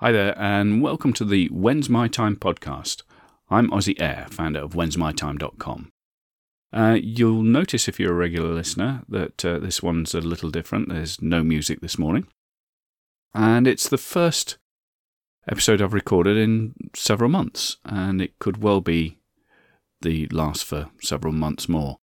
Hi 0.00 0.12
there, 0.12 0.34
and 0.38 0.80
welcome 0.80 1.12
to 1.12 1.26
the 1.26 1.48
When's 1.48 1.90
My 1.90 2.08
Time 2.08 2.34
podcast. 2.34 3.02
I'm 3.50 3.68
Ozzy 3.70 4.00
Air, 4.00 4.28
founder 4.30 4.60
of 4.60 4.72
when'smytime.com. 4.72 5.92
Uh, 6.72 6.96
you'll 7.02 7.42
notice 7.42 7.86
if 7.86 8.00
you're 8.00 8.12
a 8.12 8.16
regular 8.16 8.48
listener 8.48 9.02
that 9.10 9.44
uh, 9.44 9.58
this 9.58 9.82
one's 9.82 10.14
a 10.14 10.22
little 10.22 10.48
different. 10.48 10.88
There's 10.88 11.20
no 11.20 11.42
music 11.42 11.82
this 11.82 11.98
morning. 11.98 12.26
And 13.34 13.66
it's 13.66 13.90
the 13.90 13.98
first 13.98 14.56
episode 15.46 15.82
I've 15.82 15.92
recorded 15.92 16.38
in 16.38 16.72
several 16.96 17.28
months, 17.28 17.76
and 17.84 18.22
it 18.22 18.38
could 18.38 18.62
well 18.62 18.80
be 18.80 19.18
the 20.00 20.28
last 20.28 20.64
for 20.64 20.88
several 21.02 21.34
months 21.34 21.68
more. 21.68 21.98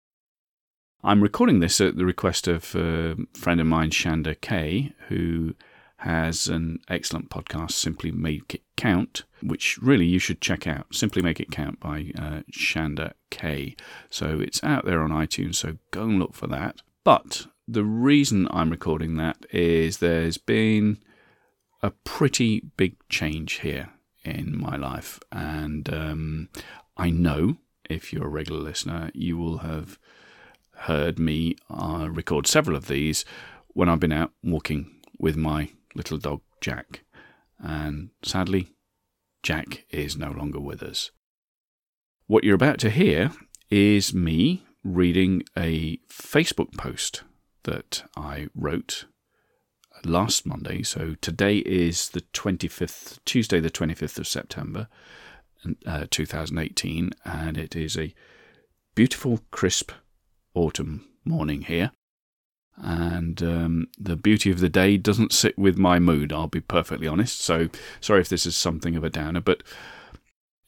I'm 1.03 1.23
recording 1.23 1.61
this 1.61 1.81
at 1.81 1.97
the 1.97 2.05
request 2.05 2.47
of 2.47 2.75
a 2.75 3.15
friend 3.33 3.59
of 3.59 3.65
mine, 3.65 3.89
Shanda 3.89 4.39
Kay, 4.39 4.93
who 5.07 5.55
has 5.97 6.47
an 6.47 6.79
excellent 6.89 7.29
podcast, 7.29 7.71
Simply 7.71 8.11
Make 8.11 8.55
It 8.55 8.61
Count, 8.75 9.23
which 9.41 9.77
really 9.79 10.05
you 10.05 10.19
should 10.19 10.41
check 10.41 10.67
out. 10.67 10.93
Simply 10.93 11.21
Make 11.21 11.39
It 11.39 11.51
Count 11.51 11.79
by 11.79 12.11
uh, 12.17 12.41
Shanda 12.51 13.13
Kay. 13.31 13.75
So 14.09 14.39
it's 14.39 14.63
out 14.63 14.85
there 14.85 15.01
on 15.01 15.09
iTunes, 15.09 15.55
so 15.55 15.77
go 15.91 16.03
and 16.03 16.19
look 16.19 16.33
for 16.33 16.47
that. 16.47 16.81
But 17.03 17.47
the 17.67 17.83
reason 17.83 18.47
I'm 18.51 18.69
recording 18.69 19.17
that 19.17 19.45
is 19.51 19.97
there's 19.97 20.37
been 20.37 20.99
a 21.81 21.91
pretty 21.91 22.61
big 22.77 22.95
change 23.09 23.59
here 23.59 23.89
in 24.23 24.57
my 24.57 24.75
life. 24.75 25.19
And 25.31 25.91
um, 25.91 26.49
I 26.95 27.09
know 27.09 27.57
if 27.89 28.13
you're 28.13 28.25
a 28.25 28.29
regular 28.29 28.61
listener, 28.61 29.11
you 29.13 29.37
will 29.37 29.59
have 29.59 29.97
heard 30.81 31.17
me 31.17 31.55
uh, 31.69 32.07
record 32.11 32.45
several 32.45 32.77
of 32.77 32.87
these 32.87 33.25
when 33.69 33.89
I've 33.89 33.99
been 33.99 34.11
out 34.11 34.31
walking 34.43 34.91
with 35.19 35.35
my 35.35 35.71
little 35.97 36.17
dog 36.17 36.41
Jack. 36.61 37.01
And 37.59 38.11
sadly, 38.23 38.69
Jack 39.43 39.85
is 39.89 40.15
no 40.15 40.31
longer 40.31 40.59
with 40.59 40.81
us. 40.83 41.11
What 42.27 42.43
you're 42.43 42.55
about 42.55 42.79
to 42.79 42.89
hear 42.89 43.31
is 43.69 44.13
me 44.13 44.63
reading 44.83 45.43
a 45.57 45.97
Facebook 46.09 46.77
post 46.77 47.23
that 47.63 48.03
I 48.15 48.47
wrote 48.55 49.05
last 50.05 50.45
Monday. 50.45 50.83
So 50.83 51.15
today 51.19 51.57
is 51.57 52.09
the 52.09 52.21
25th, 52.21 53.19
Tuesday, 53.25 53.59
the 53.59 53.71
25th 53.71 54.19
of 54.19 54.27
September, 54.27 54.87
uh, 55.85 56.05
2018, 56.09 57.11
and 57.25 57.57
it 57.57 57.75
is 57.75 57.97
a 57.97 58.13
beautiful, 58.95 59.39
crisp 59.51 59.91
autumn 60.53 61.05
morning 61.25 61.63
here 61.63 61.91
and 62.77 63.41
um, 63.41 63.87
the 63.97 64.15
beauty 64.15 64.51
of 64.51 64.59
the 64.59 64.69
day 64.69 64.97
doesn't 64.97 65.33
sit 65.33 65.57
with 65.57 65.77
my 65.77 65.99
mood, 65.99 66.31
I'll 66.31 66.47
be 66.47 66.61
perfectly 66.61 67.07
honest. 67.07 67.41
So 67.41 67.69
sorry 67.99 68.21
if 68.21 68.29
this 68.29 68.45
is 68.45 68.55
something 68.55 68.95
of 68.95 69.03
a 69.03 69.09
downer, 69.09 69.41
but 69.41 69.63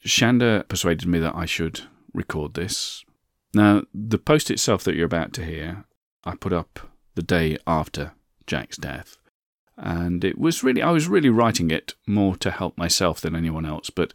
Shanda 0.04 0.66
persuaded 0.68 1.08
me 1.08 1.18
that 1.20 1.36
I 1.36 1.46
should 1.46 1.82
record 2.12 2.54
this. 2.54 3.04
Now, 3.54 3.82
the 3.94 4.18
post 4.18 4.50
itself 4.50 4.84
that 4.84 4.94
you're 4.94 5.06
about 5.06 5.32
to 5.34 5.44
hear, 5.44 5.84
I 6.24 6.34
put 6.34 6.52
up 6.52 6.80
the 7.14 7.22
day 7.22 7.58
after 7.66 8.12
Jack's 8.46 8.76
death. 8.76 9.16
And 9.76 10.24
it 10.24 10.38
was 10.38 10.62
really, 10.62 10.82
I 10.82 10.90
was 10.90 11.08
really 11.08 11.30
writing 11.30 11.70
it 11.70 11.94
more 12.06 12.36
to 12.36 12.50
help 12.50 12.76
myself 12.76 13.20
than 13.20 13.34
anyone 13.34 13.64
else, 13.64 13.88
but 13.88 14.12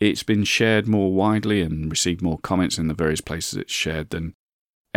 it's 0.00 0.22
been 0.22 0.44
shared 0.44 0.86
more 0.88 1.12
widely 1.12 1.60
and 1.60 1.90
received 1.90 2.22
more 2.22 2.38
comments 2.38 2.78
in 2.78 2.88
the 2.88 2.94
various 2.94 3.20
places 3.20 3.58
it's 3.58 3.72
shared 3.72 4.10
than 4.10 4.34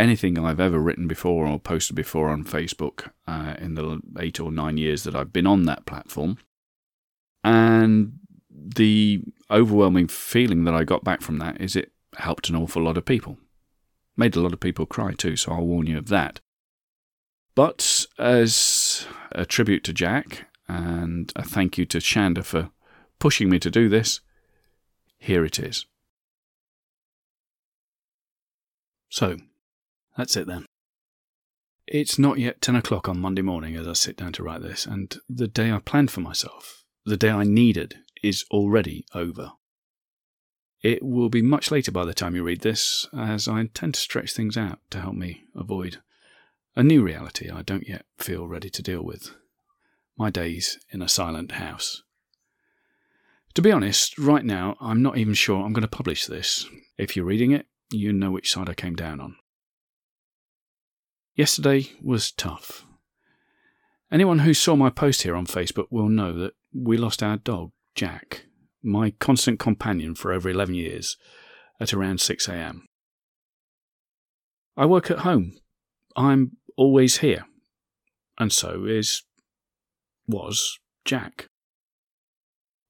anything 0.02 0.36
I've 0.36 0.58
ever 0.58 0.80
written 0.80 1.06
before 1.06 1.46
or 1.46 1.60
posted 1.60 1.94
before 1.94 2.28
on 2.28 2.44
Facebook 2.44 3.10
uh, 3.28 3.54
in 3.58 3.74
the 3.74 4.00
eight 4.18 4.40
or 4.40 4.50
nine 4.50 4.76
years 4.76 5.04
that 5.04 5.14
I've 5.14 5.32
been 5.32 5.46
on 5.46 5.64
that 5.66 5.86
platform. 5.86 6.38
And 7.44 8.18
the 8.50 9.22
overwhelming 9.48 10.08
feeling 10.08 10.64
that 10.64 10.74
I 10.74 10.82
got 10.82 11.04
back 11.04 11.22
from 11.22 11.38
that 11.38 11.60
is 11.60 11.76
it 11.76 11.92
helped 12.16 12.48
an 12.48 12.56
awful 12.56 12.82
lot 12.82 12.98
of 12.98 13.04
people. 13.04 13.38
Made 14.16 14.34
a 14.34 14.40
lot 14.40 14.52
of 14.52 14.58
people 14.58 14.86
cry 14.86 15.12
too, 15.12 15.36
so 15.36 15.52
I'll 15.52 15.66
warn 15.66 15.86
you 15.86 15.98
of 15.98 16.08
that. 16.08 16.40
But 17.54 18.06
as 18.18 19.06
a 19.30 19.46
tribute 19.46 19.84
to 19.84 19.92
Jack 19.92 20.48
and 20.66 21.32
a 21.36 21.44
thank 21.44 21.78
you 21.78 21.86
to 21.86 21.98
Shanda 21.98 22.44
for 22.44 22.70
pushing 23.20 23.48
me 23.48 23.60
to 23.60 23.70
do 23.70 23.88
this, 23.88 24.20
here 25.18 25.44
it 25.44 25.60
is. 25.60 25.86
So, 29.08 29.36
that's 30.16 30.36
it 30.36 30.46
then. 30.46 30.66
It's 31.86 32.18
not 32.18 32.38
yet 32.38 32.60
10 32.60 32.76
o'clock 32.76 33.08
on 33.08 33.20
Monday 33.20 33.42
morning 33.42 33.76
as 33.76 33.88
I 33.88 33.92
sit 33.94 34.16
down 34.16 34.32
to 34.34 34.42
write 34.42 34.62
this, 34.62 34.86
and 34.86 35.14
the 35.28 35.48
day 35.48 35.72
I 35.72 35.78
planned 35.78 36.10
for 36.10 36.20
myself, 36.20 36.84
the 37.04 37.16
day 37.16 37.30
I 37.30 37.44
needed, 37.44 37.96
is 38.22 38.44
already 38.50 39.04
over. 39.14 39.52
It 40.82 41.02
will 41.02 41.28
be 41.28 41.42
much 41.42 41.70
later 41.70 41.92
by 41.92 42.04
the 42.04 42.14
time 42.14 42.34
you 42.34 42.42
read 42.42 42.60
this, 42.60 43.08
as 43.16 43.48
I 43.48 43.60
intend 43.60 43.94
to 43.94 44.00
stretch 44.00 44.32
things 44.32 44.56
out 44.56 44.78
to 44.90 45.00
help 45.00 45.14
me 45.14 45.44
avoid 45.54 45.98
a 46.74 46.82
new 46.82 47.02
reality 47.02 47.50
I 47.50 47.62
don't 47.62 47.86
yet 47.86 48.06
feel 48.18 48.48
ready 48.48 48.70
to 48.70 48.82
deal 48.82 49.02
with 49.02 49.34
my 50.16 50.30
days 50.30 50.78
in 50.90 51.02
a 51.02 51.08
silent 51.08 51.52
house. 51.52 52.02
To 53.54 53.62
be 53.62 53.72
honest, 53.72 54.18
right 54.18 54.44
now, 54.44 54.76
I'm 54.80 55.02
not 55.02 55.18
even 55.18 55.34
sure 55.34 55.62
I'm 55.62 55.74
going 55.74 55.82
to 55.82 55.88
publish 55.88 56.26
this. 56.26 56.66
If 56.96 57.14
you're 57.16 57.26
reading 57.26 57.50
it, 57.50 57.66
you 57.90 58.12
know 58.12 58.30
which 58.30 58.50
side 58.50 58.70
I 58.70 58.74
came 58.74 58.94
down 58.96 59.20
on. 59.20 59.36
Yesterday 61.34 61.90
was 62.02 62.30
tough. 62.30 62.84
Anyone 64.10 64.40
who 64.40 64.52
saw 64.52 64.76
my 64.76 64.90
post 64.90 65.22
here 65.22 65.34
on 65.34 65.46
Facebook 65.46 65.86
will 65.90 66.10
know 66.10 66.32
that 66.34 66.52
we 66.74 66.98
lost 66.98 67.22
our 67.22 67.38
dog, 67.38 67.72
Jack, 67.94 68.44
my 68.82 69.12
constant 69.12 69.58
companion 69.58 70.14
for 70.14 70.30
over 70.30 70.50
11 70.50 70.74
years, 70.74 71.16
at 71.80 71.94
around 71.94 72.18
6am. 72.18 72.80
I 74.76 74.84
work 74.84 75.10
at 75.10 75.20
home. 75.20 75.52
I'm 76.16 76.58
always 76.76 77.18
here. 77.18 77.46
And 78.38 78.52
so 78.52 78.84
is, 78.84 79.22
was, 80.26 80.78
Jack. 81.06 81.46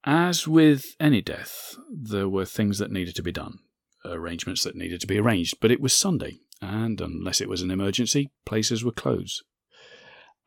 As 0.05 0.49
with 0.49 0.97
any 0.99 1.23
death, 1.23 1.77
there 1.89 2.29
were 2.29 2.45
things 2.45 2.79
that 2.79 2.91
needed 2.91 3.15
to 3.15 3.23
be 3.23 3.31
done, 3.31 3.59
arrangements 4.05 4.65
that 4.65 4.75
needed 4.75 5.01
to 5.01 5.07
be 5.07 5.19
arranged, 5.19 5.59
but 5.61 5.71
it 5.71 5.81
was 5.81 5.93
Sunday, 5.93 6.41
and 6.63 7.01
unless 7.01 7.41
it 7.41 7.49
was 7.49 7.61
an 7.61 7.71
emergency, 7.73 8.31
places 8.47 8.85
were 8.85 8.93
closed. 8.93 9.43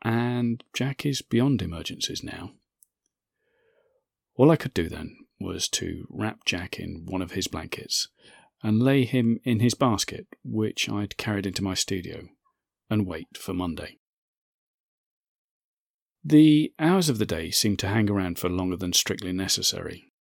And 0.02 0.64
Jack 0.72 1.04
is 1.04 1.20
beyond 1.20 1.60
emergencies 1.60 2.24
now. 2.24 2.52
All 4.36 4.50
I 4.50 4.56
could 4.56 4.74
do 4.74 4.88
then 4.88 5.16
was 5.38 5.68
to 5.68 6.06
wrap 6.08 6.44
Jack 6.44 6.78
in 6.78 7.04
one 7.06 7.22
of 7.22 7.32
his 7.32 7.48
blankets 7.48 8.08
and 8.62 8.82
lay 8.82 9.04
him 9.04 9.38
in 9.44 9.60
his 9.60 9.74
basket, 9.74 10.26
which 10.42 10.88
I'd 10.88 11.18
carried 11.18 11.46
into 11.46 11.62
my 11.62 11.74
studio, 11.74 12.28
and 12.88 13.06
wait 13.06 13.36
for 13.36 13.52
Monday. 13.52 13.98
The 16.24 16.72
hours 16.78 17.08
of 17.08 17.18
the 17.18 17.26
day 17.26 17.50
seemed 17.50 17.78
to 17.80 17.88
hang 17.88 18.10
around 18.10 18.38
for 18.38 18.48
longer 18.48 18.76
than 18.76 18.92
strictly 18.94 19.32
necessary, 19.32 20.12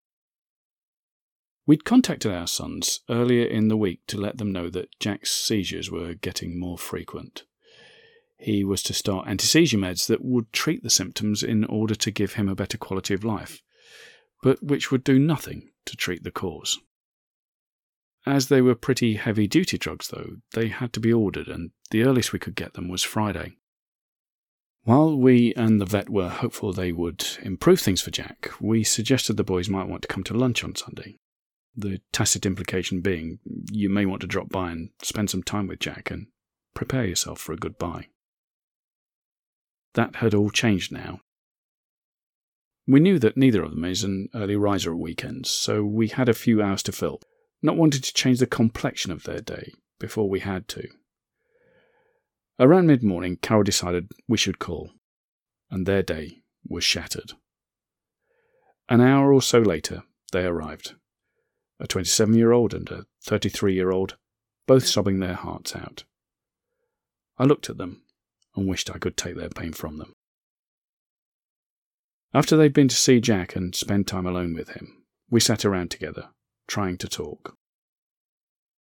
We'd 1.66 1.84
contacted 1.84 2.30
our 2.30 2.46
sons 2.46 3.00
earlier 3.08 3.46
in 3.46 3.68
the 3.68 3.76
week 3.76 4.00
to 4.08 4.20
let 4.20 4.36
them 4.36 4.52
know 4.52 4.68
that 4.70 4.98
Jack's 5.00 5.32
seizures 5.32 5.90
were 5.90 6.12
getting 6.12 6.58
more 6.58 6.76
frequent. 6.76 7.44
He 8.36 8.64
was 8.64 8.82
to 8.82 8.92
start 8.92 9.26
anti 9.26 9.46
seizure 9.46 9.78
meds 9.78 10.06
that 10.08 10.22
would 10.22 10.52
treat 10.52 10.82
the 10.82 10.90
symptoms 10.90 11.42
in 11.42 11.64
order 11.64 11.94
to 11.94 12.10
give 12.10 12.34
him 12.34 12.50
a 12.50 12.54
better 12.54 12.76
quality 12.76 13.14
of 13.14 13.24
life, 13.24 13.62
but 14.42 14.62
which 14.62 14.90
would 14.90 15.02
do 15.02 15.18
nothing 15.18 15.70
to 15.86 15.96
treat 15.96 16.22
the 16.22 16.30
cause. 16.30 16.78
As 18.26 18.48
they 18.48 18.60
were 18.60 18.74
pretty 18.74 19.14
heavy 19.14 19.46
duty 19.46 19.78
drugs, 19.78 20.08
though, 20.08 20.36
they 20.52 20.68
had 20.68 20.92
to 20.94 21.00
be 21.00 21.12
ordered, 21.12 21.48
and 21.48 21.70
the 21.90 22.02
earliest 22.02 22.32
we 22.34 22.38
could 22.38 22.56
get 22.56 22.74
them 22.74 22.88
was 22.88 23.02
Friday. 23.02 23.56
While 24.82 25.16
we 25.18 25.54
and 25.54 25.80
the 25.80 25.86
vet 25.86 26.10
were 26.10 26.28
hopeful 26.28 26.74
they 26.74 26.92
would 26.92 27.26
improve 27.42 27.80
things 27.80 28.02
for 28.02 28.10
Jack, 28.10 28.50
we 28.60 28.84
suggested 28.84 29.38
the 29.38 29.44
boys 29.44 29.70
might 29.70 29.88
want 29.88 30.02
to 30.02 30.08
come 30.08 30.24
to 30.24 30.34
lunch 30.34 30.62
on 30.62 30.74
Sunday. 30.74 31.16
The 31.76 32.00
tacit 32.12 32.46
implication 32.46 33.00
being 33.00 33.40
you 33.70 33.88
may 33.88 34.06
want 34.06 34.20
to 34.20 34.28
drop 34.28 34.48
by 34.48 34.70
and 34.70 34.90
spend 35.02 35.30
some 35.30 35.42
time 35.42 35.66
with 35.66 35.80
Jack 35.80 36.10
and 36.10 36.28
prepare 36.72 37.04
yourself 37.04 37.40
for 37.40 37.52
a 37.52 37.56
goodbye. 37.56 38.08
That 39.94 40.16
had 40.16 40.34
all 40.34 40.50
changed 40.50 40.92
now. 40.92 41.20
We 42.86 43.00
knew 43.00 43.18
that 43.18 43.36
neither 43.36 43.62
of 43.62 43.70
them 43.70 43.84
is 43.84 44.04
an 44.04 44.28
early 44.34 44.56
riser 44.56 44.92
at 44.92 44.98
weekends, 44.98 45.50
so 45.50 45.82
we 45.84 46.08
had 46.08 46.28
a 46.28 46.34
few 46.34 46.62
hours 46.62 46.82
to 46.84 46.92
fill, 46.92 47.20
not 47.62 47.76
wanting 47.76 48.02
to 48.02 48.12
change 48.12 48.40
the 48.40 48.46
complexion 48.46 49.10
of 49.10 49.22
their 49.22 49.40
day 49.40 49.72
before 49.98 50.28
we 50.28 50.40
had 50.40 50.68
to. 50.68 50.86
Around 52.60 52.86
mid 52.86 53.02
morning, 53.02 53.36
Carol 53.36 53.64
decided 53.64 54.12
we 54.28 54.36
should 54.36 54.58
call, 54.58 54.90
and 55.70 55.86
their 55.86 56.02
day 56.02 56.42
was 56.68 56.84
shattered. 56.84 57.32
An 58.88 59.00
hour 59.00 59.32
or 59.32 59.42
so 59.42 59.60
later, 59.60 60.02
they 60.30 60.44
arrived 60.44 60.94
a 61.80 61.86
27 61.86 62.34
year 62.34 62.52
old 62.52 62.74
and 62.74 62.90
a 62.90 63.06
33 63.22 63.74
year 63.74 63.90
old, 63.90 64.16
both 64.66 64.86
sobbing 64.86 65.20
their 65.20 65.34
hearts 65.34 65.74
out. 65.74 66.04
I 67.38 67.44
looked 67.44 67.68
at 67.68 67.78
them 67.78 68.02
and 68.54 68.68
wished 68.68 68.90
I 68.90 68.98
could 68.98 69.16
take 69.16 69.36
their 69.36 69.48
pain 69.48 69.72
from 69.72 69.98
them. 69.98 70.14
After 72.32 72.56
they'd 72.56 72.72
been 72.72 72.88
to 72.88 72.96
see 72.96 73.20
Jack 73.20 73.54
and 73.54 73.74
spend 73.74 74.06
time 74.06 74.26
alone 74.26 74.54
with 74.54 74.70
him, 74.70 75.04
we 75.30 75.40
sat 75.40 75.64
around 75.64 75.90
together, 75.90 76.30
trying 76.66 76.98
to 76.98 77.08
talk. 77.08 77.56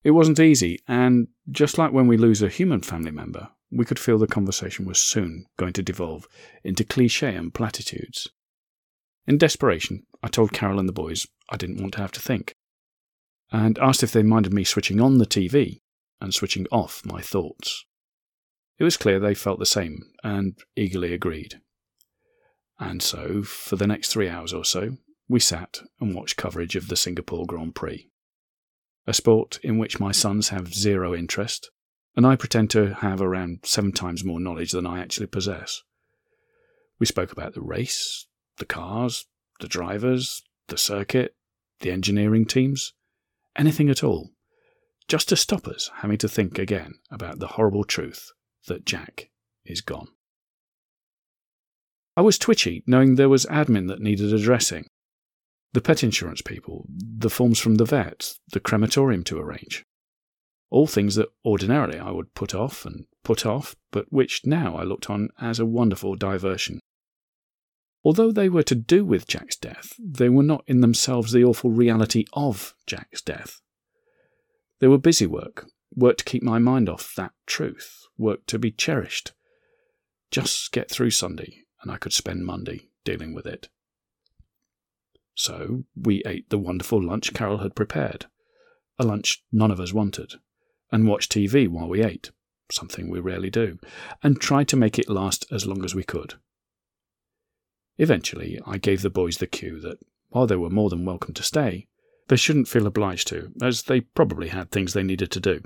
It 0.03 0.11
wasn't 0.11 0.39
easy, 0.39 0.79
and 0.87 1.27
just 1.49 1.77
like 1.77 1.93
when 1.93 2.07
we 2.07 2.17
lose 2.17 2.41
a 2.41 2.49
human 2.49 2.81
family 2.81 3.11
member, 3.11 3.49
we 3.71 3.85
could 3.85 3.99
feel 3.99 4.17
the 4.17 4.27
conversation 4.27 4.85
was 4.85 4.99
soon 4.99 5.45
going 5.57 5.73
to 5.73 5.83
devolve 5.83 6.27
into 6.63 6.83
cliche 6.83 7.33
and 7.35 7.53
platitudes. 7.53 8.29
In 9.25 9.37
desperation, 9.37 10.05
I 10.21 10.27
told 10.27 10.51
Carol 10.51 10.79
and 10.79 10.89
the 10.89 10.93
boys 10.93 11.25
I 11.49 11.57
didn't 11.57 11.81
want 11.81 11.93
to 11.93 12.01
have 12.01 12.11
to 12.13 12.19
think, 12.19 12.55
and 13.53 13.77
asked 13.77 14.01
if 14.01 14.11
they 14.11 14.23
minded 14.23 14.51
me 14.51 14.63
switching 14.63 14.99
on 14.99 15.19
the 15.19 15.27
TV 15.27 15.81
and 16.19 16.33
switching 16.33 16.65
off 16.71 17.05
my 17.05 17.21
thoughts. 17.21 17.85
It 18.79 18.83
was 18.83 18.97
clear 18.97 19.19
they 19.19 19.35
felt 19.35 19.59
the 19.59 19.65
same 19.65 19.99
and 20.23 20.57
eagerly 20.75 21.13
agreed. 21.13 21.61
And 22.79 23.03
so, 23.03 23.43
for 23.43 23.75
the 23.75 23.85
next 23.85 24.09
three 24.09 24.27
hours 24.27 24.51
or 24.51 24.65
so, 24.65 24.97
we 25.29 25.39
sat 25.39 25.79
and 26.01 26.15
watched 26.15 26.35
coverage 26.35 26.75
of 26.75 26.87
the 26.87 26.95
Singapore 26.95 27.45
Grand 27.45 27.75
Prix. 27.75 28.09
A 29.05 29.13
sport 29.13 29.59
in 29.61 29.77
which 29.77 29.99
my 29.99 30.11
sons 30.11 30.49
have 30.49 30.73
zero 30.73 31.13
interest, 31.13 31.69
and 32.15 32.25
I 32.25 32.35
pretend 32.35 32.71
to 32.71 32.95
have 32.95 33.21
around 33.21 33.59
seven 33.63 33.91
times 33.91 34.23
more 34.23 34.39
knowledge 34.39 34.71
than 34.71 34.87
I 34.87 34.99
actually 34.99 35.27
possess. 35.27 35.83
We 36.99 37.05
spoke 37.05 37.31
about 37.31 37.53
the 37.53 37.61
race, 37.61 38.25
the 38.57 38.65
cars, 38.65 39.25
the 39.59 39.67
drivers, 39.67 40.41
the 40.67 40.77
circuit, 40.77 41.35
the 41.81 41.91
engineering 41.91 42.45
teams, 42.45 42.93
anything 43.55 43.89
at 43.89 44.03
all, 44.03 44.31
just 45.07 45.29
to 45.29 45.35
stop 45.35 45.67
us 45.67 45.91
having 45.97 46.17
to 46.19 46.29
think 46.29 46.57
again 46.57 46.93
about 47.11 47.39
the 47.39 47.47
horrible 47.47 47.83
truth 47.83 48.31
that 48.67 48.85
Jack 48.85 49.29
is 49.65 49.81
gone. 49.81 50.07
I 52.15 52.21
was 52.21 52.37
twitchy, 52.37 52.83
knowing 52.85 53.15
there 53.15 53.29
was 53.29 53.45
admin 53.47 53.87
that 53.87 53.99
needed 53.99 54.33
addressing. 54.33 54.85
The 55.73 55.81
pet 55.81 56.03
insurance 56.03 56.41
people, 56.41 56.85
the 56.89 57.29
forms 57.29 57.59
from 57.59 57.75
the 57.75 57.85
vet, 57.85 58.35
the 58.51 58.59
crematorium 58.59 59.23
to 59.25 59.39
arrange. 59.39 59.83
All 60.69 60.85
things 60.85 61.15
that 61.15 61.29
ordinarily 61.43 61.97
I 61.97 62.11
would 62.11 62.35
put 62.35 62.53
off 62.53 62.85
and 62.85 63.05
put 63.23 63.45
off, 63.45 63.75
but 63.91 64.05
which 64.11 64.41
now 64.45 64.75
I 64.75 64.83
looked 64.83 65.09
on 65.09 65.29
as 65.41 65.59
a 65.59 65.65
wonderful 65.65 66.15
diversion. 66.15 66.79
Although 68.03 68.31
they 68.31 68.49
were 68.49 68.63
to 68.63 68.75
do 68.75 69.05
with 69.05 69.27
Jack's 69.27 69.55
death, 69.55 69.93
they 69.97 70.29
were 70.29 70.43
not 70.43 70.63
in 70.67 70.81
themselves 70.81 71.31
the 71.31 71.43
awful 71.43 71.71
reality 71.71 72.25
of 72.33 72.75
Jack's 72.85 73.21
death. 73.21 73.61
They 74.79 74.87
were 74.87 74.97
busy 74.97 75.25
work, 75.25 75.67
work 75.95 76.17
to 76.17 76.25
keep 76.25 76.43
my 76.43 76.59
mind 76.59 76.89
off 76.89 77.13
that 77.15 77.31
truth, 77.45 78.07
work 78.17 78.45
to 78.47 78.59
be 78.59 78.71
cherished. 78.71 79.31
Just 80.31 80.71
get 80.73 80.89
through 80.89 81.11
Sunday, 81.11 81.59
and 81.81 81.91
I 81.91 81.97
could 81.97 82.11
spend 82.11 82.45
Monday 82.45 82.89
dealing 83.05 83.33
with 83.33 83.45
it. 83.45 83.69
So 85.35 85.85
we 85.95 86.21
ate 86.25 86.49
the 86.49 86.57
wonderful 86.57 87.01
lunch 87.01 87.33
Carol 87.33 87.59
had 87.59 87.75
prepared, 87.75 88.25
a 88.99 89.05
lunch 89.05 89.43
none 89.51 89.71
of 89.71 89.79
us 89.79 89.93
wanted, 89.93 90.33
and 90.91 91.07
watched 91.07 91.31
TV 91.31 91.67
while 91.67 91.87
we 91.87 92.03
ate, 92.03 92.31
something 92.71 93.09
we 93.09 93.19
rarely 93.19 93.49
do, 93.49 93.79
and 94.21 94.39
tried 94.39 94.67
to 94.69 94.75
make 94.75 94.99
it 94.99 95.09
last 95.09 95.45
as 95.51 95.65
long 95.65 95.85
as 95.85 95.95
we 95.95 96.03
could. 96.03 96.35
Eventually, 97.97 98.59
I 98.65 98.77
gave 98.77 99.01
the 99.01 99.09
boys 99.09 99.37
the 99.37 99.47
cue 99.47 99.79
that, 99.81 99.99
while 100.29 100.47
they 100.47 100.55
were 100.55 100.69
more 100.69 100.89
than 100.89 101.05
welcome 101.05 101.33
to 101.35 101.43
stay, 101.43 101.87
they 102.27 102.35
shouldn't 102.35 102.67
feel 102.67 102.87
obliged 102.87 103.27
to, 103.27 103.51
as 103.61 103.83
they 103.83 104.01
probably 104.01 104.49
had 104.49 104.71
things 104.71 104.93
they 104.93 105.03
needed 105.03 105.31
to 105.31 105.39
do. 105.39 105.61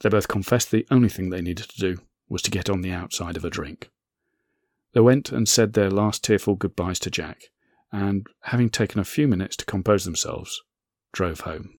They 0.00 0.08
both 0.08 0.28
confessed 0.28 0.70
the 0.70 0.86
only 0.90 1.08
thing 1.08 1.30
they 1.30 1.42
needed 1.42 1.68
to 1.68 1.78
do 1.78 1.98
was 2.28 2.42
to 2.42 2.50
get 2.50 2.70
on 2.70 2.80
the 2.80 2.92
outside 2.92 3.36
of 3.36 3.44
a 3.44 3.50
drink. 3.50 3.90
They 4.92 5.00
went 5.00 5.30
and 5.30 5.48
said 5.48 5.72
their 5.72 5.90
last 5.90 6.24
tearful 6.24 6.54
goodbyes 6.54 6.98
to 7.00 7.10
Jack, 7.10 7.42
and, 7.92 8.26
having 8.44 8.70
taken 8.70 9.00
a 9.00 9.04
few 9.04 9.28
minutes 9.28 9.56
to 9.56 9.64
compose 9.64 10.04
themselves, 10.04 10.62
drove 11.12 11.40
home. 11.40 11.78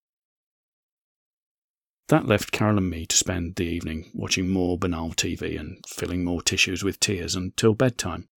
That 2.09 2.27
left 2.27 2.51
Carol 2.51 2.77
and 2.77 2.89
me 2.89 3.05
to 3.05 3.15
spend 3.15 3.55
the 3.55 3.65
evening 3.65 4.11
watching 4.13 4.49
more 4.49 4.77
banal 4.77 5.11
TV 5.11 5.57
and 5.57 5.83
filling 5.87 6.25
more 6.25 6.41
tissues 6.41 6.83
with 6.83 6.99
tears 6.99 7.35
until 7.35 7.73
bedtime. 7.73 8.27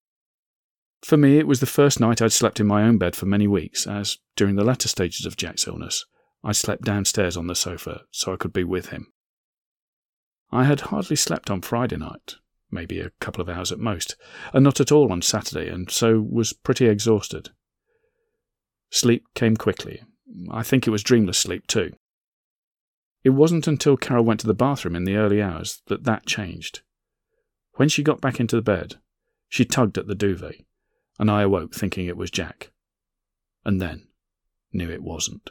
For 1.05 1.19
me, 1.19 1.39
it 1.39 1.47
was 1.47 1.61
the 1.61 1.67
first 1.67 2.01
night 2.01 2.23
I'd 2.23 2.33
slept 2.33 2.61
in 2.61 2.67
my 2.67 2.83
own 2.83 2.97
bed 2.97 3.15
for 3.15 3.27
many 3.27 3.47
weeks, 3.47 3.87
as, 3.87 4.17
during 4.37 4.57
the 4.57 4.65
latter 4.65 4.89
stages 4.89 5.27
of 5.27 5.37
Jack's 5.37 5.67
illness, 5.67 6.07
I 6.43 6.53
slept 6.53 6.83
downstairs 6.83 7.37
on 7.37 7.47
the 7.47 7.55
sofa 7.55 8.05
so 8.11 8.33
I 8.33 8.37
could 8.39 8.55
be 8.55 8.65
with 8.65 8.89
him. 8.89 9.13
I 10.51 10.65
had 10.65 10.81
hardly 10.81 11.17
slept 11.17 11.51
on 11.51 11.61
Friday 11.61 11.99
night, 11.99 12.37
maybe 12.71 13.01
a 13.01 13.11
couple 13.21 13.43
of 13.43 13.51
hours 13.51 13.71
at 13.71 13.79
most, 13.79 14.17
and 14.55 14.65
not 14.65 14.81
at 14.81 14.91
all 14.91 15.13
on 15.13 15.21
Saturday, 15.21 15.69
and 15.69 15.91
so 15.91 16.27
was 16.27 16.55
pretty 16.55 16.87
exhausted. 16.87 17.51
Sleep 18.89 19.27
came 19.35 19.59
quickly. 19.59 20.05
I 20.51 20.63
think 20.63 20.87
it 20.87 20.91
was 20.91 21.03
dreamless 21.03 21.37
sleep, 21.37 21.67
too. 21.67 21.93
It 23.23 23.31
wasn't 23.31 23.67
until 23.67 23.99
Carol 23.99 24.25
went 24.25 24.41
to 24.41 24.47
the 24.47 24.55
bathroom 24.55 24.97
in 24.97 25.05
the 25.05 25.17
early 25.17 25.43
hours 25.43 25.83
that 25.89 26.05
that 26.05 26.25
changed. 26.25 26.81
When 27.75 27.91
she 27.91 28.03
got 28.03 28.23
back 28.23 28.41
into 28.41 28.57
the 28.57 28.63
bed, 28.63 28.95
she 29.51 29.67
tugged 29.67 29.99
at 29.99 30.07
the 30.07 30.15
duvet 30.15 30.65
and 31.19 31.31
I 31.31 31.43
awoke 31.43 31.75
thinking 31.75 32.07
it 32.07 32.17
was 32.17 32.31
Jack. 32.31 32.71
And 33.65 33.81
then 33.81 34.09
knew 34.73 34.91
it 34.91 35.03
wasn't. 35.03 35.51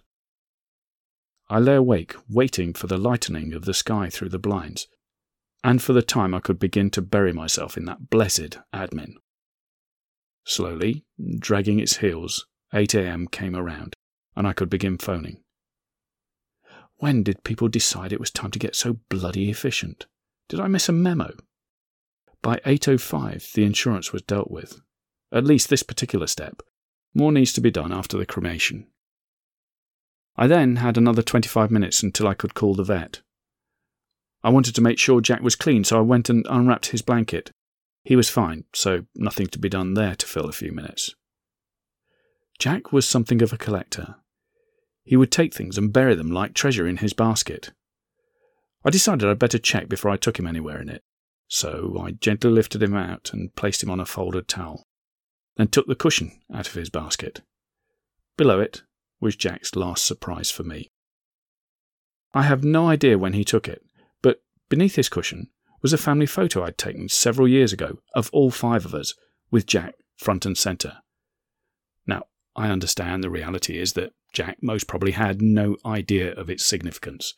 I 1.50 1.60
lay 1.60 1.76
awake, 1.76 2.16
waiting 2.30 2.74
for 2.74 2.88
the 2.88 2.98
lightening 2.98 3.54
of 3.54 3.66
the 3.66 3.74
sky 3.74 4.10
through 4.10 4.30
the 4.30 4.40
blinds, 4.40 4.88
and 5.64 5.82
for 5.82 5.94
the 5.94 6.02
time 6.02 6.34
I 6.34 6.40
could 6.40 6.60
begin 6.60 6.90
to 6.92 7.02
bury 7.02 7.32
myself 7.32 7.78
in 7.78 7.86
that 7.86 8.10
blessed 8.10 8.58
admin. 8.74 9.14
Slowly, 10.46 11.06
dragging 11.40 11.80
its 11.80 11.98
heels, 11.98 12.48
8 12.74 12.94
a.m. 12.96 13.28
came 13.28 13.56
around, 13.56 13.94
and 14.36 14.48
I 14.48 14.54
could 14.54 14.70
begin 14.70 14.98
phoning. 14.98 15.42
When 16.98 17.24
did 17.24 17.44
people 17.44 17.68
decide 17.68 18.12
it 18.12 18.20
was 18.20 18.32
time 18.32 18.52
to 18.52 18.60
get 18.60 18.76
so 18.76 19.00
bloody 19.10 19.50
efficient? 19.50 20.06
Did 20.50 20.60
I 20.60 20.68
miss 20.68 20.90
a 20.90 20.94
memo? 20.94 21.34
By 22.42 22.58
8.05, 22.66 23.54
the 23.54 23.64
insurance 23.64 24.12
was 24.12 24.22
dealt 24.22 24.52
with, 24.52 24.82
at 25.34 25.44
least 25.44 25.70
this 25.70 25.84
particular 25.84 26.28
step. 26.28 26.62
More 27.14 27.32
needs 27.32 27.52
to 27.54 27.62
be 27.62 27.72
done 27.72 27.92
after 27.92 28.18
the 28.18 28.26
cremation. 28.26 28.88
I 30.36 30.48
then 30.48 30.78
had 30.78 30.98
another 30.98 31.22
25 31.22 31.72
minutes 31.72 32.02
until 32.02 32.28
I 32.28 32.34
could 32.34 32.54
call 32.54 32.76
the 32.76 32.84
vet. 32.84 33.22
I 34.44 34.50
wanted 34.50 34.76
to 34.76 34.82
make 34.82 35.00
sure 35.00 35.22
Jack 35.22 35.42
was 35.42 35.56
clean, 35.56 35.84
so 35.84 35.98
I 35.98 36.02
went 36.02 36.30
and 36.30 36.46
unwrapped 36.50 36.88
his 36.88 37.02
blanket. 37.02 37.52
He 38.04 38.16
was 38.16 38.30
fine, 38.30 38.66
so 38.74 39.06
nothing 39.16 39.48
to 39.48 39.60
be 39.60 39.70
done 39.70 39.94
there 39.94 40.16
to 40.16 40.26
fill 40.26 40.50
a 40.50 40.54
few 40.54 40.72
minutes. 40.72 41.16
Jack 42.60 42.92
was 42.92 43.08
something 43.08 43.42
of 43.42 43.54
a 43.54 43.58
collector. 43.58 44.16
He 45.04 45.16
would 45.16 45.32
take 45.32 45.54
things 45.54 45.78
and 45.78 45.94
bury 45.94 46.16
them 46.16 46.32
like 46.32 46.54
treasure 46.54 46.88
in 46.88 46.98
his 46.98 47.14
basket. 47.14 47.72
I 48.86 48.90
decided 48.90 49.30
I'd 49.30 49.40
better 49.40 49.58
check 49.58 49.88
before 49.88 50.12
I 50.12 50.18
took 50.18 50.38
him 50.38 50.48
anywhere 50.48 50.82
in 50.82 50.90
it, 50.90 51.04
so 51.48 51.98
I 52.02 52.12
gently 52.12 52.52
lifted 52.52 52.84
him 52.84 52.96
out 52.96 53.32
and 53.34 53.56
placed 53.56 53.82
him 53.82 53.90
on 53.90 54.00
a 54.00 54.06
folded 54.06 54.48
towel 54.48 54.86
then 55.58 55.68
took 55.68 55.88
the 55.88 55.96
cushion 55.96 56.32
out 56.54 56.68
of 56.68 56.74
his 56.74 56.90
basket. 56.90 57.42
Below 58.38 58.60
it 58.60 58.84
was 59.20 59.36
Jack's 59.36 59.76
last 59.76 60.06
surprise 60.06 60.50
for 60.50 60.64
me. 60.64 60.90
I 62.34 62.44
have 62.44 62.64
no 62.64 62.88
idea 62.88 63.18
when 63.18 63.34
he 63.34 63.44
took 63.44 63.68
it, 63.68 63.84
but 64.22 64.42
beneath 64.70 64.96
his 64.96 65.10
cushion 65.10 65.50
was 65.82 65.94
a 65.94 65.98
family 65.98 66.26
photo 66.26 66.64
I'd 66.64 66.78
taken 66.78 67.10
several 67.10 67.48
years 67.48 67.72
ago 67.72 68.00
of 68.16 68.30
all 68.34 68.50
five 68.50 68.86
of 68.86 68.96
us, 68.96 69.14
with 69.52 69.68
Jack 69.68 69.96
front 70.18 70.46
and 70.46 70.58
centre. 70.58 70.98
Now, 72.08 72.24
I 72.56 72.70
understand 72.70 73.24
the 73.24 73.30
reality 73.30 73.78
is 73.78 73.94
that 73.94 74.14
Jack 74.32 74.58
most 74.62 74.88
probably 74.88 75.12
had 75.12 75.42
no 75.42 75.78
idea 75.86 76.34
of 76.34 76.50
its 76.50 76.66
significance. 76.66 77.36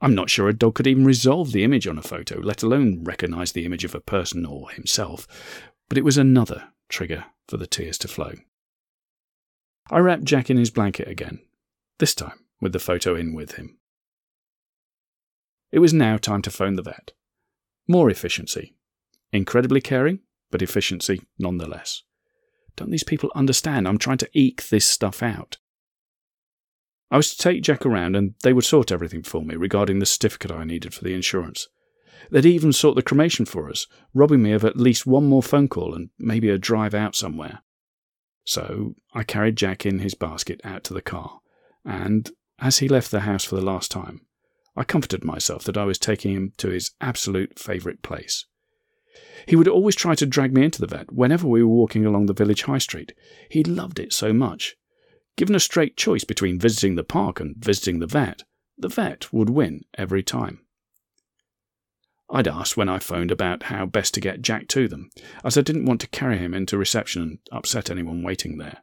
I'm 0.00 0.16
not 0.16 0.30
sure 0.30 0.48
a 0.48 0.52
dog 0.52 0.74
could 0.74 0.88
even 0.88 1.04
resolve 1.04 1.52
the 1.52 1.62
image 1.62 1.86
on 1.86 1.96
a 1.96 2.02
photo, 2.02 2.40
let 2.40 2.64
alone 2.64 3.04
recognise 3.04 3.52
the 3.52 3.64
image 3.64 3.84
of 3.84 3.94
a 3.94 4.00
person 4.00 4.44
or 4.44 4.70
himself, 4.70 5.28
but 5.88 5.96
it 5.96 6.04
was 6.04 6.18
another 6.18 6.68
trigger 6.92 7.24
for 7.48 7.56
the 7.56 7.66
tears 7.66 7.98
to 7.98 8.08
flow. 8.08 8.34
I 9.90 9.98
wrapped 9.98 10.24
Jack 10.24 10.48
in 10.48 10.56
his 10.56 10.70
blanket 10.70 11.08
again, 11.08 11.40
this 11.98 12.14
time 12.14 12.38
with 12.60 12.72
the 12.72 12.78
photo 12.78 13.16
in 13.16 13.34
with 13.34 13.56
him. 13.56 13.78
It 15.72 15.80
was 15.80 15.92
now 15.92 16.18
time 16.18 16.42
to 16.42 16.50
phone 16.50 16.76
the 16.76 16.82
vet. 16.82 17.12
More 17.88 18.08
efficiency. 18.10 18.76
Incredibly 19.32 19.80
caring, 19.80 20.20
but 20.50 20.62
efficiency 20.62 21.22
nonetheless. 21.38 22.02
Don't 22.76 22.90
these 22.90 23.04
people 23.04 23.32
understand 23.34 23.88
I'm 23.88 23.98
trying 23.98 24.18
to 24.18 24.30
eke 24.32 24.68
this 24.68 24.86
stuff 24.86 25.22
out? 25.22 25.58
I 27.10 27.16
was 27.16 27.34
to 27.34 27.42
take 27.42 27.62
Jack 27.62 27.84
around 27.84 28.16
and 28.16 28.34
they 28.42 28.52
would 28.52 28.64
sort 28.64 28.92
everything 28.92 29.22
for 29.22 29.42
me 29.42 29.56
regarding 29.56 29.98
the 29.98 30.06
certificate 30.06 30.52
I 30.52 30.64
needed 30.64 30.94
for 30.94 31.04
the 31.04 31.14
insurance. 31.14 31.68
They'd 32.30 32.46
even 32.46 32.72
sort 32.72 32.96
the 32.96 33.02
cremation 33.02 33.44
for 33.44 33.68
us, 33.68 33.86
robbing 34.14 34.42
me 34.42 34.52
of 34.52 34.64
at 34.64 34.76
least 34.76 35.06
one 35.06 35.26
more 35.26 35.42
phone 35.42 35.68
call 35.68 35.94
and 35.94 36.10
maybe 36.18 36.48
a 36.48 36.58
drive 36.58 36.94
out 36.94 37.14
somewhere. 37.14 37.62
So 38.44 38.94
I 39.14 39.22
carried 39.22 39.56
Jack 39.56 39.86
in 39.86 40.00
his 40.00 40.14
basket 40.14 40.60
out 40.64 40.84
to 40.84 40.94
the 40.94 41.02
car, 41.02 41.40
and 41.84 42.30
as 42.58 42.78
he 42.78 42.88
left 42.88 43.10
the 43.10 43.20
house 43.20 43.44
for 43.44 43.56
the 43.56 43.62
last 43.62 43.90
time, 43.90 44.22
I 44.76 44.84
comforted 44.84 45.24
myself 45.24 45.64
that 45.64 45.76
I 45.76 45.84
was 45.84 45.98
taking 45.98 46.34
him 46.34 46.52
to 46.58 46.70
his 46.70 46.92
absolute 47.00 47.58
favourite 47.58 48.02
place. 48.02 48.46
He 49.46 49.56
would 49.56 49.68
always 49.68 49.96
try 49.96 50.14
to 50.14 50.26
drag 50.26 50.54
me 50.54 50.64
into 50.64 50.80
the 50.80 50.86
vet 50.86 51.12
whenever 51.12 51.46
we 51.46 51.62
were 51.62 51.68
walking 51.68 52.06
along 52.06 52.26
the 52.26 52.32
village 52.32 52.62
high 52.62 52.78
street. 52.78 53.12
He 53.50 53.62
loved 53.62 53.98
it 53.98 54.12
so 54.12 54.32
much. 54.32 54.76
Given 55.36 55.54
a 55.54 55.60
straight 55.60 55.96
choice 55.96 56.24
between 56.24 56.58
visiting 56.58 56.94
the 56.94 57.04
park 57.04 57.40
and 57.40 57.56
visiting 57.56 57.98
the 57.98 58.06
vet, 58.06 58.44
the 58.78 58.88
vet 58.88 59.32
would 59.32 59.50
win 59.50 59.82
every 59.98 60.22
time. 60.22 60.61
I'd 62.34 62.48
asked 62.48 62.78
when 62.78 62.88
I 62.88 62.98
phoned 62.98 63.30
about 63.30 63.64
how 63.64 63.84
best 63.84 64.14
to 64.14 64.20
get 64.20 64.40
Jack 64.40 64.66
to 64.68 64.88
them, 64.88 65.10
as 65.44 65.58
I 65.58 65.60
didn't 65.60 65.84
want 65.84 66.00
to 66.00 66.08
carry 66.08 66.38
him 66.38 66.54
into 66.54 66.78
reception 66.78 67.22
and 67.22 67.38
upset 67.52 67.90
anyone 67.90 68.22
waiting 68.22 68.56
there. 68.56 68.82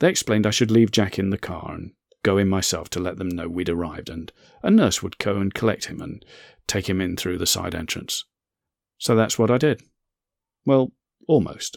They 0.00 0.08
explained 0.08 0.46
I 0.46 0.50
should 0.50 0.70
leave 0.70 0.90
Jack 0.90 1.18
in 1.18 1.28
the 1.28 1.36
car 1.36 1.74
and 1.74 1.92
go 2.22 2.38
in 2.38 2.48
myself 2.48 2.88
to 2.90 3.00
let 3.00 3.18
them 3.18 3.28
know 3.28 3.46
we'd 3.46 3.68
arrived, 3.68 4.08
and 4.08 4.32
a 4.62 4.70
nurse 4.70 5.02
would 5.02 5.18
go 5.18 5.36
and 5.36 5.52
collect 5.52 5.84
him 5.84 6.00
and 6.00 6.24
take 6.66 6.88
him 6.88 6.98
in 7.00 7.16
through 7.16 7.36
the 7.36 7.46
side 7.46 7.74
entrance. 7.74 8.24
So 8.96 9.14
that's 9.14 9.38
what 9.38 9.50
I 9.50 9.58
did. 9.58 9.82
Well, 10.64 10.92
almost. 11.28 11.76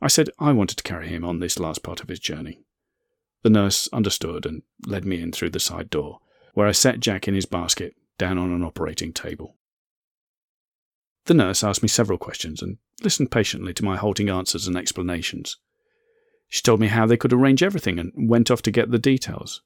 I 0.00 0.06
said 0.06 0.30
I 0.38 0.52
wanted 0.52 0.76
to 0.76 0.84
carry 0.84 1.08
him 1.08 1.24
on 1.24 1.40
this 1.40 1.58
last 1.58 1.82
part 1.82 2.00
of 2.00 2.08
his 2.08 2.20
journey. 2.20 2.60
The 3.42 3.50
nurse 3.50 3.88
understood 3.92 4.46
and 4.46 4.62
led 4.86 5.04
me 5.04 5.20
in 5.20 5.32
through 5.32 5.50
the 5.50 5.60
side 5.60 5.90
door, 5.90 6.20
where 6.52 6.68
I 6.68 6.72
set 6.72 7.00
Jack 7.00 7.26
in 7.26 7.34
his 7.34 7.46
basket 7.46 7.96
down 8.18 8.38
on 8.38 8.52
an 8.52 8.62
operating 8.62 9.12
table. 9.12 9.56
The 11.26 11.34
nurse 11.34 11.64
asked 11.64 11.82
me 11.82 11.88
several 11.88 12.18
questions 12.18 12.60
and 12.60 12.78
listened 13.02 13.30
patiently 13.30 13.72
to 13.74 13.84
my 13.84 13.96
halting 13.96 14.28
answers 14.28 14.66
and 14.66 14.76
explanations. 14.76 15.56
She 16.48 16.62
told 16.62 16.80
me 16.80 16.88
how 16.88 17.06
they 17.06 17.16
could 17.16 17.32
arrange 17.32 17.62
everything 17.62 17.98
and 17.98 18.12
went 18.14 18.50
off 18.50 18.62
to 18.62 18.70
get 18.70 18.90
the 18.90 18.98
details. 18.98 19.62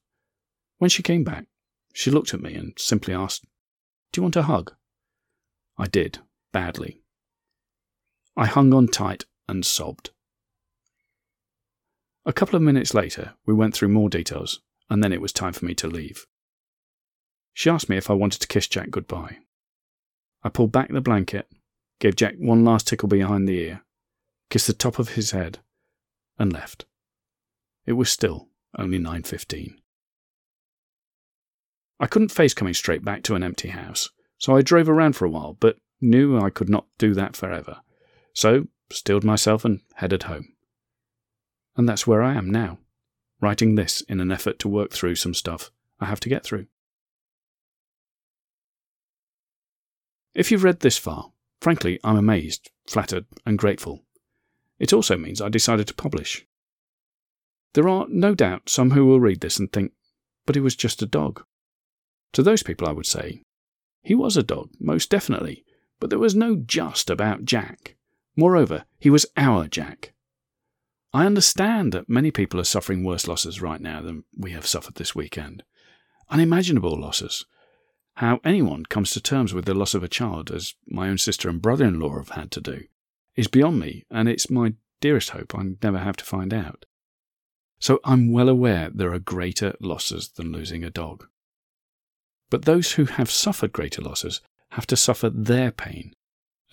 When 0.77 0.89
she 0.89 1.03
came 1.03 1.23
back, 1.23 1.45
she 1.93 2.11
looked 2.11 2.33
at 2.33 2.41
me 2.41 2.53
and 2.55 2.73
simply 2.77 3.13
asked, 3.13 3.45
Do 4.11 4.19
you 4.19 4.23
want 4.23 4.37
a 4.37 4.43
hug? 4.43 4.73
I 5.77 5.87
did, 5.87 6.19
badly. 6.51 7.01
I 8.37 8.45
hung 8.45 8.73
on 8.73 8.87
tight 8.87 9.25
and 9.47 9.65
sobbed. 9.65 10.11
A 12.25 12.33
couple 12.33 12.55
of 12.55 12.61
minutes 12.61 12.93
later, 12.93 13.33
we 13.45 13.53
went 13.53 13.73
through 13.73 13.89
more 13.89 14.09
details, 14.09 14.61
and 14.89 15.03
then 15.03 15.11
it 15.11 15.21
was 15.21 15.33
time 15.33 15.53
for 15.53 15.65
me 15.65 15.73
to 15.75 15.87
leave. 15.87 16.25
She 17.53 17.69
asked 17.69 17.89
me 17.89 17.97
if 17.97 18.09
I 18.09 18.13
wanted 18.13 18.39
to 18.41 18.47
kiss 18.47 18.67
Jack 18.67 18.89
goodbye. 18.91 19.39
I 20.43 20.49
pulled 20.49 20.71
back 20.71 20.89
the 20.89 21.01
blanket, 21.01 21.47
gave 21.99 22.15
Jack 22.15 22.35
one 22.37 22.63
last 22.63 22.87
tickle 22.87 23.09
behind 23.09 23.47
the 23.47 23.59
ear, 23.59 23.83
kissed 24.49 24.67
the 24.67 24.73
top 24.73 24.99
of 24.99 25.09
his 25.09 25.31
head, 25.31 25.59
and 26.37 26.53
left. 26.53 26.85
It 27.85 27.93
was 27.93 28.09
still 28.09 28.47
only 28.77 28.99
9.15. 28.99 29.75
I 31.99 32.07
couldn't 32.07 32.31
face 32.31 32.53
coming 32.53 32.73
straight 32.73 33.03
back 33.03 33.23
to 33.23 33.35
an 33.35 33.43
empty 33.43 33.69
house, 33.69 34.09
so 34.37 34.55
I 34.55 34.61
drove 34.61 34.87
around 34.87 35.13
for 35.13 35.25
a 35.25 35.29
while, 35.29 35.57
but 35.59 35.77
knew 35.99 36.39
I 36.39 36.49
could 36.49 36.69
not 36.69 36.85
do 36.97 37.13
that 37.13 37.35
forever. 37.35 37.81
So, 38.33 38.67
steeled 38.91 39.25
myself 39.25 39.65
and 39.65 39.81
headed 39.95 40.23
home. 40.23 40.53
And 41.75 41.87
that's 41.87 42.07
where 42.07 42.23
I 42.23 42.35
am 42.35 42.49
now, 42.49 42.77
writing 43.41 43.75
this 43.75 44.01
in 44.01 44.21
an 44.21 44.31
effort 44.31 44.59
to 44.59 44.69
work 44.69 44.91
through 44.91 45.15
some 45.15 45.33
stuff 45.33 45.71
I 45.99 46.05
have 46.05 46.19
to 46.21 46.29
get 46.29 46.43
through. 46.43 46.67
If 50.33 50.51
you've 50.51 50.63
read 50.63 50.81
this 50.81 50.97
far, 50.97 51.31
frankly, 51.61 51.99
I'm 52.03 52.17
amazed, 52.17 52.69
flattered, 52.87 53.25
and 53.45 53.57
grateful. 53.57 54.05
It 54.79 54.93
also 54.93 55.17
means 55.17 55.41
I 55.41 55.49
decided 55.49 55.87
to 55.87 55.93
publish. 55.93 56.45
There 57.73 57.89
are 57.89 58.07
no 58.09 58.33
doubt 58.33 58.69
some 58.69 58.91
who 58.91 59.05
will 59.05 59.19
read 59.19 59.41
this 59.41 59.59
and 59.59 59.71
think, 59.71 59.91
but 60.45 60.55
he 60.55 60.61
was 60.61 60.75
just 60.75 61.01
a 61.01 61.07
dog. 61.07 61.43
To 62.33 62.43
those 62.43 62.63
people, 62.63 62.87
I 62.87 62.91
would 62.91 63.05
say, 63.05 63.41
he 64.01 64.15
was 64.15 64.37
a 64.37 64.43
dog, 64.43 64.69
most 64.79 65.09
definitely, 65.09 65.65
but 65.99 66.09
there 66.09 66.19
was 66.19 66.35
no 66.35 66.55
just 66.55 67.09
about 67.09 67.45
Jack. 67.45 67.95
Moreover, 68.35 68.85
he 68.99 69.09
was 69.09 69.25
our 69.35 69.67
Jack. 69.67 70.13
I 71.11 71.25
understand 71.25 71.91
that 71.91 72.07
many 72.07 72.31
people 72.31 72.59
are 72.59 72.65
suffering 72.65 73.03
worse 73.03 73.27
losses 73.27 73.61
right 73.61 73.81
now 73.81 74.01
than 74.01 74.23
we 74.37 74.51
have 74.51 74.67
suffered 74.67 74.95
this 74.95 75.15
weekend. 75.15 75.63
Unimaginable 76.29 76.99
losses, 76.99 77.45
how 78.19 78.41
anyone 78.43 78.83
comes 78.83 79.11
to 79.11 79.21
terms 79.21 79.53
with 79.53 79.63
the 79.63 79.73
loss 79.73 79.93
of 79.93 80.03
a 80.03 80.07
child, 80.09 80.51
as 80.51 80.75
my 80.85 81.07
own 81.07 81.17
sister 81.17 81.47
and 81.47 81.61
brother 81.61 81.85
in 81.85 82.01
law 82.01 82.17
have 82.17 82.31
had 82.31 82.51
to 82.51 82.59
do, 82.59 82.83
is 83.37 83.47
beyond 83.47 83.79
me, 83.79 84.03
and 84.11 84.27
it's 84.27 84.49
my 84.49 84.73
dearest 84.99 85.29
hope 85.29 85.55
I 85.55 85.63
never 85.81 85.99
have 85.99 86.17
to 86.17 86.25
find 86.25 86.53
out. 86.53 86.83
So 87.79 88.01
I'm 88.03 88.33
well 88.33 88.49
aware 88.49 88.89
there 88.93 89.13
are 89.13 89.19
greater 89.19 89.73
losses 89.79 90.27
than 90.27 90.51
losing 90.51 90.83
a 90.83 90.89
dog. 90.89 91.27
But 92.49 92.65
those 92.65 92.91
who 92.91 93.05
have 93.05 93.31
suffered 93.31 93.71
greater 93.71 94.01
losses 94.01 94.41
have 94.71 94.85
to 94.87 94.97
suffer 94.97 95.29
their 95.29 95.71
pain, 95.71 96.11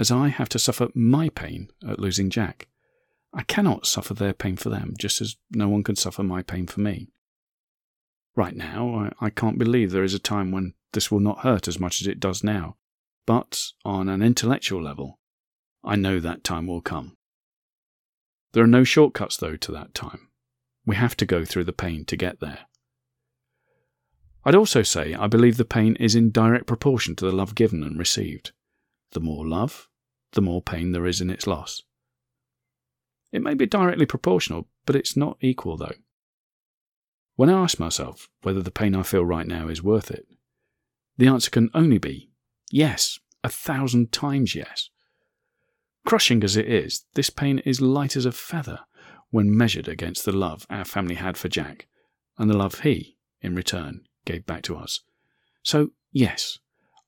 as 0.01 0.11
I 0.11 0.29
have 0.29 0.49
to 0.49 0.59
suffer 0.59 0.89
my 0.95 1.29
pain 1.29 1.71
at 1.89 2.01
losing 2.01 2.29
Jack. 2.29 2.67
I 3.33 3.45
cannot 3.45 3.87
suffer 3.87 4.15
their 4.15 4.33
pain 4.33 4.57
for 4.57 4.71
them, 4.71 4.95
just 4.99 5.21
as 5.21 5.37
no 5.53 5.69
one 5.69 5.85
can 5.85 5.95
suffer 5.95 6.25
my 6.25 6.43
pain 6.43 6.67
for 6.67 6.81
me. 6.81 7.07
Right 8.35 8.57
now, 8.57 9.13
I, 9.21 9.27
I 9.27 9.31
can't 9.31 9.59
believe 9.59 9.93
there 9.93 10.03
is 10.03 10.13
a 10.13 10.19
time 10.19 10.51
when 10.51 10.75
this 10.97 11.11
will 11.11 11.21
not 11.21 11.41
hurt 11.41 11.69
as 11.69 11.79
much 11.79 12.01
as 12.01 12.07
it 12.07 12.19
does 12.19 12.43
now. 12.43 12.77
But 13.27 13.67
on 13.85 14.09
an 14.09 14.23
intellectual 14.23 14.83
level, 14.83 15.19
I 15.85 15.95
know 15.95 16.21
that 16.21 16.43
time 16.43 16.67
will 16.67 16.81
come. 16.81 17.17
There 18.55 18.65
are 18.65 18.67
no 18.67 18.83
shortcuts, 18.83 19.37
though, 19.37 19.57
to 19.57 19.73
that 19.73 19.93
time. 19.93 20.31
We 20.87 20.97
have 20.97 21.15
to 21.19 21.27
go 21.27 21.45
through 21.45 21.65
the 21.65 21.75
pain 21.75 22.07
to 22.07 22.17
get 22.17 22.41
there. 22.41 22.61
I'd 24.43 24.55
also 24.55 24.83
say 24.83 25.13
I 25.13 25.27
believe 25.27 25.59
the 25.59 25.67
pain 25.67 25.97
is 25.97 26.15
in 26.15 26.31
direct 26.31 26.67
proportion 26.67 27.15
to 27.17 27.27
the 27.27 27.37
love 27.37 27.55
given 27.55 27.83
and 27.83 27.99
received. 27.99 28.53
The 29.11 29.21
more 29.21 29.47
love, 29.47 29.89
the 30.33 30.41
more 30.41 30.63
pain 30.63 30.93
there 30.93 31.07
is 31.07 31.21
in 31.21 31.29
its 31.29 31.47
loss. 31.47 31.83
It 33.33 33.43
may 33.43 33.53
be 33.53 33.67
directly 33.67 34.07
proportional, 34.07 34.67
but 34.87 34.97
it's 34.97 35.15
not 35.15 35.37
equal, 35.43 35.77
though. 35.77 35.97
When 37.35 37.51
I 37.51 37.63
ask 37.63 37.79
myself 37.79 38.31
whether 38.41 38.63
the 38.63 38.71
pain 38.71 38.95
I 38.95 39.03
feel 39.03 39.27
right 39.27 39.47
now 39.47 39.69
is 39.69 39.83
worth 39.83 40.11
it, 40.11 40.27
the 41.17 41.27
answer 41.27 41.51
can 41.51 41.71
only 41.75 41.99
be 41.99 42.31
yes, 42.71 43.19
a 43.43 43.49
thousand 43.49 44.13
times 44.13 44.55
yes. 44.55 44.91
Crushing 46.05 46.45
as 46.45 46.57
it 46.57 46.67
is, 46.67 47.05
this 47.15 47.31
pain 47.31 47.59
is 47.61 47.81
light 47.81 48.17
as 48.17 48.27
a 48.27 48.33
feather 48.33 48.81
when 49.31 49.57
measured 49.57 49.89
against 49.89 50.25
the 50.25 50.33
love 50.33 50.67
our 50.71 50.85
family 50.85 51.17
had 51.17 51.37
for 51.37 51.49
Jack 51.49 51.87
and 52.39 52.49
the 52.49 52.57
love 52.57 52.81
he, 52.81 53.17
in 53.41 53.55
return, 53.55 54.03
gave 54.25 54.47
back 54.47 54.63
to 54.63 54.77
us. 54.77 55.01
So, 55.63 55.91
yes, 56.13 56.59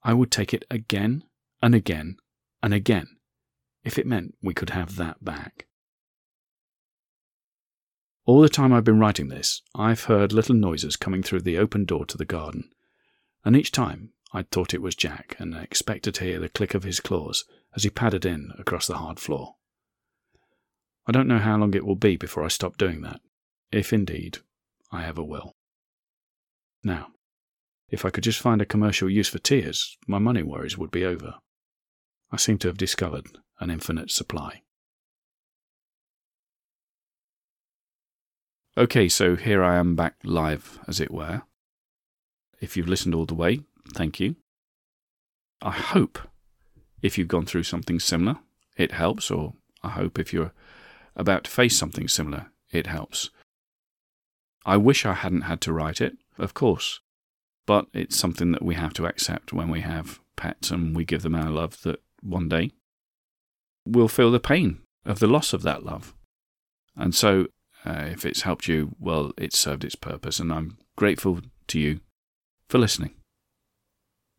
I 0.02 0.14
would 0.14 0.30
take 0.30 0.52
it 0.52 0.64
again 0.70 1.24
and 1.62 1.74
again 1.74 2.16
and 2.62 2.74
again 2.74 3.08
if 3.84 3.98
it 3.98 4.06
meant 4.06 4.34
we 4.42 4.54
could 4.54 4.70
have 4.70 4.96
that 4.96 5.24
back. 5.24 5.66
All 8.26 8.40
the 8.40 8.48
time 8.48 8.72
I've 8.72 8.84
been 8.84 9.00
writing 9.00 9.28
this, 9.28 9.62
I've 9.74 10.04
heard 10.04 10.32
little 10.32 10.54
noises 10.54 10.96
coming 10.96 11.22
through 11.22 11.40
the 11.40 11.56
open 11.56 11.84
door 11.84 12.04
to 12.06 12.18
the 12.18 12.26
garden, 12.26 12.70
and 13.44 13.56
each 13.56 13.72
time 13.72 14.12
I'd 14.32 14.50
thought 14.50 14.74
it 14.74 14.82
was 14.82 14.94
Jack 14.94 15.36
and 15.38 15.54
expected 15.54 16.14
to 16.14 16.24
hear 16.24 16.38
the 16.38 16.48
click 16.48 16.74
of 16.74 16.84
his 16.84 17.00
claws 17.00 17.44
as 17.74 17.84
he 17.84 17.90
padded 17.90 18.26
in 18.26 18.52
across 18.58 18.86
the 18.86 18.98
hard 18.98 19.18
floor. 19.18 19.56
I 21.06 21.12
don't 21.12 21.28
know 21.28 21.38
how 21.38 21.56
long 21.56 21.74
it 21.74 21.86
will 21.86 21.96
be 21.96 22.16
before 22.16 22.44
I 22.44 22.48
stop 22.48 22.76
doing 22.76 23.00
that, 23.02 23.20
if 23.72 23.92
indeed 23.92 24.38
I 24.92 25.06
ever 25.06 25.22
will. 25.22 25.56
Now, 26.84 27.08
if 27.88 28.04
I 28.04 28.10
could 28.10 28.24
just 28.24 28.40
find 28.40 28.60
a 28.60 28.66
commercial 28.66 29.08
use 29.08 29.28
for 29.28 29.38
tears, 29.38 29.96
my 30.06 30.18
money 30.18 30.42
worries 30.42 30.76
would 30.76 30.90
be 30.90 31.04
over. 31.04 31.36
I 32.30 32.36
seem 32.36 32.58
to 32.58 32.68
have 32.68 32.76
discovered 32.76 33.38
an 33.60 33.70
infinite 33.70 34.10
supply. 34.10 34.62
Okay, 38.76 39.08
so 39.08 39.34
here 39.34 39.64
I 39.64 39.76
am 39.76 39.96
back 39.96 40.16
live, 40.22 40.78
as 40.86 41.00
it 41.00 41.10
were. 41.10 41.42
If 42.60 42.76
you've 42.76 42.88
listened 42.88 43.14
all 43.14 43.26
the 43.26 43.34
way, 43.34 43.60
thank 43.94 44.20
you. 44.20 44.36
I 45.62 45.72
hope 45.72 46.18
if 47.02 47.18
you've 47.18 47.28
gone 47.28 47.46
through 47.46 47.64
something 47.64 48.00
similar, 48.00 48.38
it 48.76 48.92
helps, 48.92 49.30
or 49.30 49.54
I 49.82 49.90
hope 49.90 50.18
if 50.18 50.32
you're 50.32 50.52
about 51.16 51.44
to 51.44 51.50
face 51.50 51.76
something 51.76 52.08
similar, 52.08 52.50
it 52.70 52.86
helps. 52.86 53.30
I 54.64 54.76
wish 54.76 55.06
I 55.06 55.14
hadn't 55.14 55.42
had 55.42 55.60
to 55.62 55.72
write 55.72 56.00
it, 56.00 56.18
of 56.36 56.54
course, 56.54 57.00
but 57.66 57.86
it's 57.92 58.16
something 58.16 58.52
that 58.52 58.62
we 58.62 58.74
have 58.74 58.92
to 58.94 59.06
accept 59.06 59.52
when 59.52 59.68
we 59.68 59.80
have 59.80 60.20
pets 60.36 60.70
and 60.70 60.94
we 60.94 61.04
give 61.04 61.22
them 61.22 61.34
our 61.34 61.50
love 61.50 61.82
that 61.82 62.02
one 62.22 62.48
day 62.48 62.72
we'll 63.84 64.08
feel 64.08 64.30
the 64.30 64.40
pain 64.40 64.80
of 65.04 65.18
the 65.18 65.26
loss 65.26 65.52
of 65.52 65.62
that 65.62 65.84
love. 65.84 66.14
And 66.96 67.14
so, 67.14 67.46
uh, 67.84 68.06
if 68.10 68.26
it's 68.26 68.42
helped 68.42 68.68
you, 68.68 68.94
well, 68.98 69.32
it 69.38 69.54
served 69.54 69.84
its 69.84 69.94
purpose, 69.94 70.40
and 70.40 70.52
I'm 70.52 70.78
grateful 70.96 71.40
to 71.68 71.78
you 71.78 72.00
for 72.68 72.78
listening. 72.78 73.14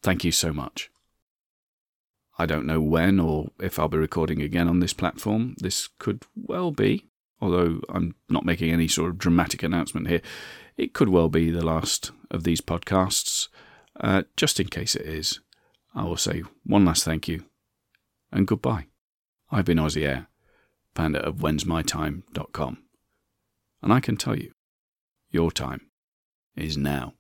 Thank 0.01 0.24
you 0.24 0.31
so 0.31 0.53
much. 0.53 0.89
I 2.38 2.45
don't 2.45 2.65
know 2.65 2.79
when 2.79 3.19
or 3.19 3.50
if 3.59 3.77
I'll 3.77 3.89
be 3.89 3.98
recording 3.98 4.41
again 4.41 4.69
on 4.69 4.79
this 4.79 4.93
platform. 4.93 5.55
This 5.57 5.89
could 6.00 6.24
well 6.36 6.71
be, 6.71 7.05
although 7.41 7.81
I'm 7.89 8.15
not 8.29 8.45
making 8.45 8.71
any 8.71 8.88
sort 8.88 9.09
of 9.09 9.17
dramatic 9.17 9.62
announcement 9.62 10.07
here, 10.07 10.21
it 10.77 10.93
could 10.93 11.09
well 11.09 11.27
be 11.27 11.51
the 11.51 11.65
last 11.65 12.12
of 12.31 12.45
these 12.45 12.62
podcasts. 12.62 13.50
Uh, 14.00 14.24
just 14.38 14.59
in 14.59 14.67
case 14.67 14.95
it 14.95 15.05
is, 15.05 15.41
I 15.93 16.03
will 16.03 16.15
say 16.15 16.43
one 16.63 16.86
last 16.86 17.03
thank 17.03 17.27
you 17.27 17.43
and 18.31 18.48
goodbye. 18.48 18.88
I've 19.51 19.65
been 19.65 19.77
Ozzy 19.77 20.07
Air, 20.07 20.27
founder 20.95 21.19
of 21.19 21.38
whensmytime.com, 21.38 22.77
and 23.81 23.93
I 23.93 24.00
can 24.00 24.15
tell 24.15 24.38
you, 24.38 24.51
your 25.31 25.51
time 25.51 25.89
is 26.55 26.77
now. 26.77 27.15